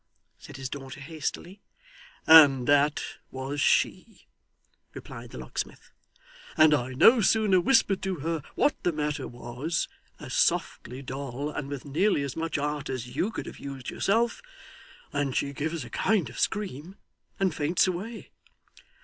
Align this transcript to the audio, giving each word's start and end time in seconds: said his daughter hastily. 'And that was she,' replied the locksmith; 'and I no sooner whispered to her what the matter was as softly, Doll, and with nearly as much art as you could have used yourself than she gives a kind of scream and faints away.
said 0.39 0.57
his 0.57 0.67
daughter 0.67 0.99
hastily. 0.99 1.61
'And 2.25 2.65
that 2.67 3.03
was 3.29 3.61
she,' 3.61 4.25
replied 4.95 5.29
the 5.29 5.37
locksmith; 5.37 5.91
'and 6.57 6.73
I 6.73 6.93
no 6.93 7.21
sooner 7.21 7.61
whispered 7.61 8.01
to 8.01 8.15
her 8.15 8.41
what 8.55 8.73
the 8.81 8.91
matter 8.91 9.27
was 9.27 9.87
as 10.19 10.33
softly, 10.33 11.03
Doll, 11.03 11.51
and 11.51 11.69
with 11.69 11.85
nearly 11.85 12.23
as 12.23 12.35
much 12.35 12.57
art 12.57 12.89
as 12.89 13.15
you 13.15 13.29
could 13.29 13.45
have 13.45 13.59
used 13.59 13.91
yourself 13.91 14.41
than 15.11 15.33
she 15.33 15.53
gives 15.53 15.85
a 15.85 15.89
kind 15.91 16.31
of 16.31 16.39
scream 16.39 16.95
and 17.39 17.53
faints 17.53 17.85
away. 17.85 18.31